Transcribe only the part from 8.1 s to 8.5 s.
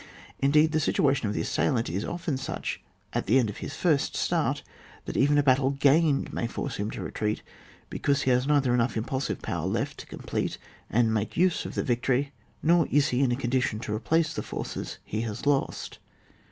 he has